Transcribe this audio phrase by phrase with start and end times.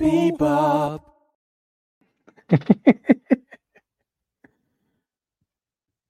[0.00, 1.00] Bebop.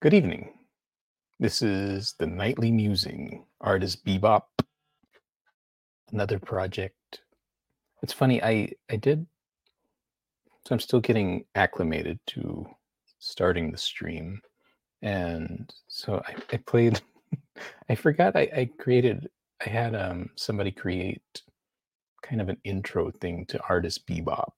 [0.00, 0.52] Good evening.
[1.40, 4.42] This is the Nightly Musing, artist Bebop.
[6.12, 7.22] Another project.
[8.02, 9.26] It's funny, I I did
[10.66, 12.66] so I'm still getting acclimated to
[13.18, 14.40] starting the stream.
[15.02, 17.00] And so I, I played
[17.88, 19.28] I forgot I, I created
[19.64, 21.42] I had um somebody create
[22.22, 24.52] kind of an intro thing to artist bebop.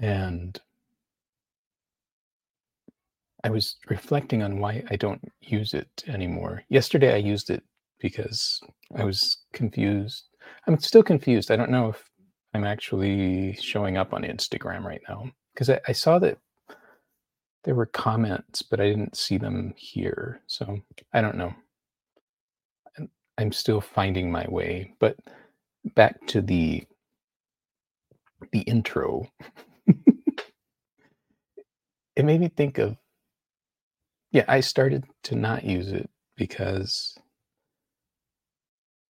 [0.00, 0.60] And
[3.44, 6.62] I was reflecting on why I don't use it anymore.
[6.68, 7.62] Yesterday I used it
[8.00, 8.60] because
[8.96, 10.24] I was confused.
[10.66, 11.50] I'm still confused.
[11.50, 12.04] I don't know if
[12.54, 16.38] I'm actually showing up on Instagram right now because I, I saw that
[17.64, 20.40] there were comments, but I didn't see them here.
[20.46, 20.78] So
[21.12, 21.54] I don't know.
[22.98, 24.94] I'm- I'm still finding my way.
[25.00, 25.18] But
[25.94, 26.84] back to the
[28.52, 29.28] the intro.
[32.16, 32.96] it made me think of
[34.32, 37.16] yeah, I started to not use it because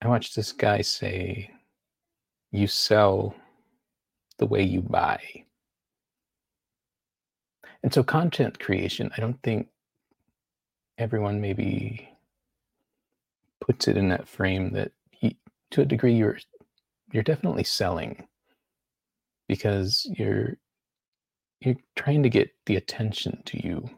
[0.03, 1.51] I watched this guy say
[2.53, 3.35] you sell
[4.39, 5.21] the way you buy.
[7.83, 9.69] And so content creation, I don't think
[10.99, 12.09] everyone maybe
[13.61, 14.93] puts it in that frame that
[15.71, 16.39] to a degree you're
[17.15, 18.27] you're definitely selling
[19.49, 20.57] because you're
[21.61, 23.89] you're trying to get the attention to you.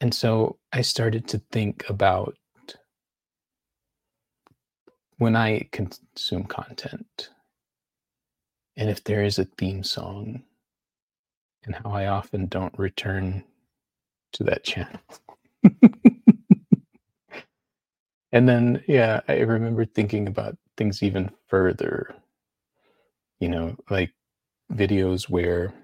[0.00, 2.36] And so I started to think about
[5.18, 7.28] when I consume content
[8.76, 10.42] and if there is a theme song
[11.64, 13.44] and how I often don't return
[14.32, 14.98] to that channel.
[18.32, 22.14] and then, yeah, I remember thinking about things even further,
[23.40, 24.12] you know, like
[24.72, 25.74] videos where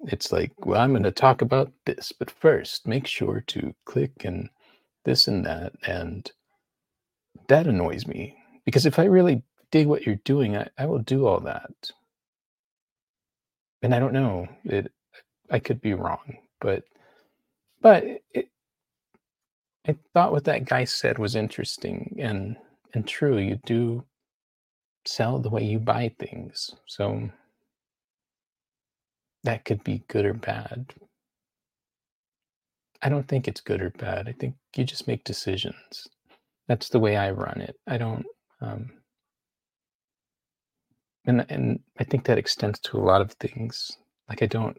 [0.00, 4.24] it's like, well, I'm going to talk about this, but first make sure to click
[4.24, 4.48] and
[5.04, 5.72] this and that.
[5.86, 6.30] And
[7.48, 11.26] that annoys me because if I really dig what you're doing, I, I will do
[11.26, 11.70] all that.
[13.82, 14.92] And I don't know, it,
[15.50, 16.84] I could be wrong, but,
[17.82, 18.48] but it,
[19.86, 22.56] I thought what that guy said was interesting and,
[22.96, 23.38] and true.
[23.38, 24.04] You do
[25.04, 26.74] sell the way you buy things.
[26.86, 27.28] So
[29.44, 30.94] that could be good or bad.
[33.02, 34.28] I don't think it's good or bad.
[34.28, 36.08] I think you just make decisions.
[36.68, 37.76] That's the way I run it.
[37.86, 38.24] I don't,
[38.62, 38.90] um,
[41.26, 43.92] and and I think that extends to a lot of things.
[44.28, 44.76] Like I don't,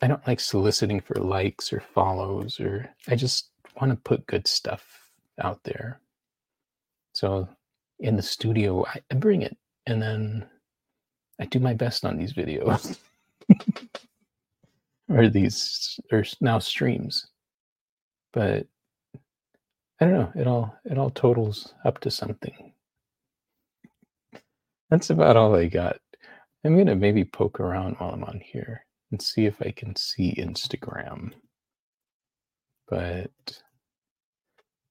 [0.00, 4.48] I don't like soliciting for likes or follows, or I just want to put good
[4.48, 5.07] stuff
[5.40, 6.00] out there.
[7.12, 7.48] So
[8.00, 9.56] in the studio, I, I bring it,
[9.86, 10.46] and then
[11.40, 12.98] I do my best on these videos
[15.08, 17.26] or these or now streams.
[18.32, 18.66] But
[20.00, 20.32] I don't know.
[20.36, 22.72] It all it all totals up to something.
[24.90, 25.98] That's about all I got.
[26.64, 30.34] I'm gonna maybe poke around while I'm on here and see if I can see
[30.34, 31.32] Instagram.
[32.88, 33.62] But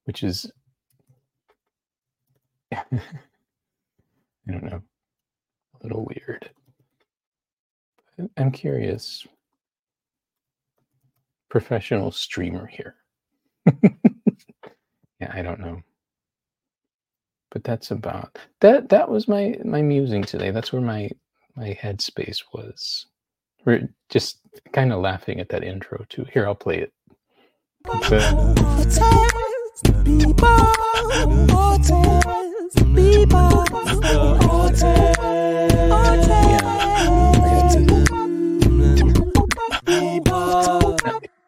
[0.08, 0.50] which is
[2.74, 2.84] I
[4.50, 4.82] don't know,
[5.80, 6.50] a little weird.
[8.18, 9.28] But I'm curious.
[11.50, 12.96] Professional streamer here.
[13.84, 15.82] yeah, I don't know.
[17.52, 20.52] But that's about that that was my my musing today.
[20.52, 21.10] That's where my
[21.56, 23.08] my headspace was.
[23.66, 24.40] We're just
[24.74, 26.26] kind of laughing at that intro too.
[26.32, 26.94] Here, I'll play it.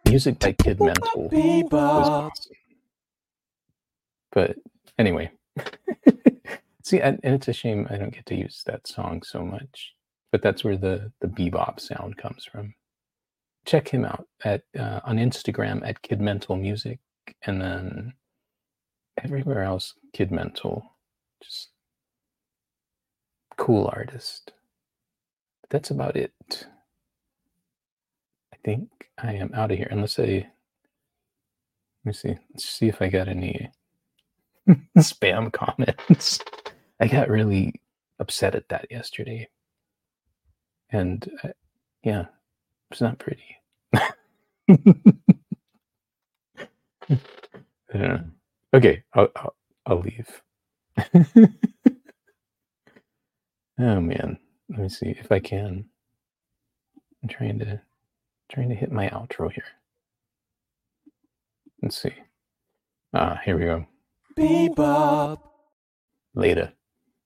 [0.06, 2.56] Music by Kid Mental was awesome.
[4.32, 4.58] But
[4.98, 5.32] anyway,
[6.84, 9.94] see, and, and it's a shame I don't get to use that song so much.
[10.32, 12.74] But that's where the the bebop sound comes from.
[13.66, 17.00] Check him out at uh, on Instagram at Kid Mental Music,
[17.44, 18.14] and then
[19.24, 20.84] everywhere else Kid Mental.
[21.42, 21.70] Just
[23.60, 24.54] cool artist.
[25.62, 26.34] But that's about it.
[28.54, 29.90] I think I am out of here.
[29.92, 30.48] Unless I let
[32.06, 32.38] me see.
[32.54, 33.72] Let's see if I got any
[35.00, 36.40] spam comments.
[37.00, 37.82] I got really
[38.20, 39.50] upset at that yesterday.
[40.92, 41.50] And uh,
[42.04, 42.26] yeah,
[42.92, 43.58] it's not pretty.
[47.94, 48.20] I.
[48.74, 49.56] Okay, I'll, I'll,
[49.88, 50.42] I'll leave.
[53.80, 54.38] oh man,
[54.70, 55.86] let me see if I can.
[57.22, 57.82] I'm trying to
[58.50, 59.64] trying to hit my outro here.
[61.82, 62.14] Let's see.
[63.14, 63.86] Ah, here we go.
[64.38, 65.40] Bebop.
[66.36, 66.74] Later.